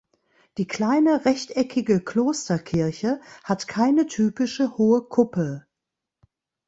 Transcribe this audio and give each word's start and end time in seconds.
Die 0.57 0.65
kleine 0.65 1.25
rechteckige 1.25 2.03
Klosterkirche 2.03 3.21
hat 3.43 3.67
keine 3.67 4.07
typische 4.07 4.75
hohe 4.79 5.03
Kuppel. 5.03 5.67